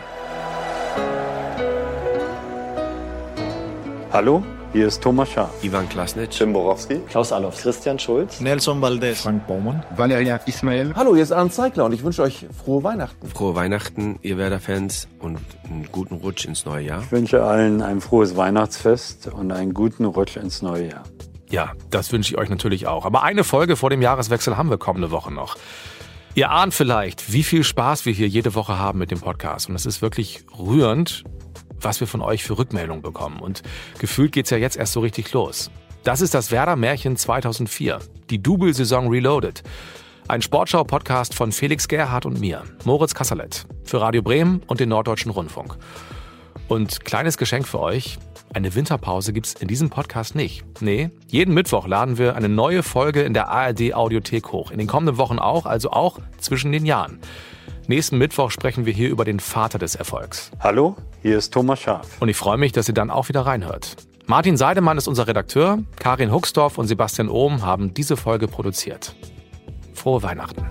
Hallo, 4.13 4.45
hier 4.73 4.87
ist 4.87 5.03
Thomas 5.03 5.31
Schaaf. 5.31 5.51
Ivan 5.63 5.89
Klasnitsch. 5.89 6.39
Tim 6.39 6.53
Borowski. 6.53 7.01
Klaus 7.09 7.33
Allofs. 7.33 7.63
Christian 7.63 7.99
Schulz. 7.99 8.41
Nelson 8.41 8.81
Valdez. 8.81 9.21
Frank 9.23 9.47
Baumann. 9.47 9.85
Valeria 9.97 10.37
Ismail. 10.47 10.93
Hallo, 10.95 11.15
hier 11.15 11.23
ist 11.23 11.33
Arndt 11.33 11.53
Zeigler 11.53 11.87
und 11.87 11.93
ich 11.93 12.05
wünsche 12.05 12.23
euch 12.23 12.47
frohe 12.65 12.85
Weihnachten. 12.85 13.29
Frohe 13.29 13.55
Weihnachten, 13.55 14.19
ihr 14.23 14.39
Werder-Fans 14.39 15.09
und 15.19 15.41
einen 15.65 15.89
guten 15.91 16.15
Rutsch 16.15 16.45
ins 16.45 16.65
neue 16.65 16.87
Jahr. 16.87 17.03
Ich 17.03 17.13
wünsche 17.13 17.43
allen 17.43 17.83
ein 17.83 18.01
frohes 18.01 18.37
Weihnachtsfest 18.37 19.27
und 19.29 19.51
einen 19.51 19.75
guten 19.75 20.05
Rutsch 20.05 20.37
ins 20.37 20.63
neue 20.63 20.91
Jahr. 20.91 21.03
Ja, 21.51 21.73
das 21.91 22.13
wünsche 22.13 22.35
ich 22.35 22.39
euch 22.39 22.49
natürlich 22.49 22.87
auch. 22.87 23.05
Aber 23.05 23.25
eine 23.25 23.43
Folge 23.43 23.75
vor 23.75 23.91
dem 23.91 24.03
Jahreswechsel 24.03 24.57
haben 24.57 24.71
wir 24.71 24.79
kommende 24.79 25.11
Woche 25.11 25.33
noch. 25.33 25.57
Ihr 26.37 26.53
ahnt 26.53 26.75
vielleicht, 26.75 27.33
wie 27.33 27.43
viel 27.43 27.65
Spaß 27.65 28.07
wir 28.07 28.13
hier 28.13 28.29
jede 28.29 28.55
Woche 28.55 28.79
haben 28.79 29.01
mit 29.01 29.11
dem 29.11 29.21
Podcast. 29.21 29.69
Und 29.69 29.75
es 29.75 29.85
ist 29.85 30.01
wirklich 30.01 30.45
rührend, 30.57 31.25
was 31.81 32.01
wir 32.01 32.07
von 32.07 32.23
euch 32.23 32.45
für 32.45 32.59
Rückmeldungen 32.59 33.03
bekommen. 33.03 33.41
Und 33.41 33.63
gefühlt 33.99 34.33
geht's 34.33 34.51
ja 34.51 34.59
jetzt 34.59 34.77
erst 34.77 34.93
so 34.93 35.01
richtig 35.01 35.33
los. 35.33 35.71
Das 36.03 36.21
ist 36.21 36.35
das 36.35 36.51
Werder 36.51 36.77
Märchen 36.77 37.17
2004, 37.17 37.99
die 38.31 38.43
Double-Saison 38.43 39.09
Reloaded. 39.09 39.63
Ein 40.29 40.43
Sportschau-Podcast 40.43 41.35
von 41.35 41.53
Felix 41.53 41.89
Gerhardt 41.89 42.25
und 42.25 42.41
mir, 42.41 42.63
Moritz 42.85 43.15
Kasserlet, 43.15 43.67
für 43.85 44.01
Radio 44.01 44.23
Bremen 44.23 44.63
und 44.67 44.81
den 44.81 44.89
Norddeutschen 44.89 45.31
Rundfunk. 45.31 45.77
Und 46.69 47.05
kleines 47.05 47.37
Geschenk 47.37 47.67
für 47.67 47.81
euch, 47.81 48.19
eine 48.53 48.75
Winterpause 48.75 49.33
gibt's 49.33 49.55
in 49.55 49.69
diesem 49.69 49.91
Podcast 49.91 50.35
nicht. 50.35 50.65
Nee, 50.81 51.11
jeden 51.29 51.55
Mittwoch 51.55 51.87
laden 51.87 52.19
wir 52.19 52.35
eine 52.35 52.49
neue 52.49 52.83
Folge 52.83 53.23
in 53.23 53.35
der 53.35 53.49
ARD 53.49 53.95
Audiothek 53.95 54.53
hoch. 54.53 54.71
In 54.71 54.79
den 54.79 54.87
kommenden 54.87 55.19
Wochen 55.19 55.39
auch, 55.39 55.67
also 55.67 55.91
auch 55.91 56.19
zwischen 56.39 56.73
den 56.73 56.87
Jahren. 56.87 57.21
Nächsten 57.91 58.19
Mittwoch 58.19 58.53
sprechen 58.53 58.87
wir 58.87 58.93
hier 58.93 59.09
über 59.09 59.25
den 59.25 59.41
Vater 59.41 59.81
des 59.81 59.97
Erfolgs. 59.97 60.53
Hallo, 60.61 60.95
hier 61.23 61.37
ist 61.37 61.53
Thomas 61.53 61.81
Schaaf. 61.81 62.07
Und 62.21 62.29
ich 62.29 62.37
freue 62.37 62.57
mich, 62.57 62.71
dass 62.71 62.87
ihr 62.87 62.95
dann 62.95 63.11
auch 63.11 63.29
wieder 63.29 63.41
reinhört. 63.41 63.97
Martin 64.27 64.57
Seidemann 64.57 64.97
ist 64.97 65.09
unser 65.09 65.27
Redakteur, 65.27 65.81
Karin 65.97 66.31
Huxdorf 66.31 66.79
und 66.79 66.87
Sebastian 66.87 67.29
Ohm 67.29 67.63
haben 67.63 67.93
diese 67.93 68.17
Folge 68.17 68.47
produziert. 68.47 69.17
Frohe 69.93 70.23
Weihnachten. 70.23 70.65